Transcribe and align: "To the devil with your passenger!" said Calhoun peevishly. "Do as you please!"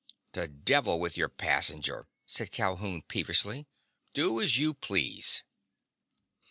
"To 0.33 0.39
the 0.39 0.47
devil 0.47 0.99
with 0.99 1.15
your 1.15 1.29
passenger!" 1.29 2.07
said 2.25 2.49
Calhoun 2.49 3.03
peevishly. 3.03 3.67
"Do 4.15 4.41
as 4.41 4.57
you 4.57 4.73
please!" 4.73 5.43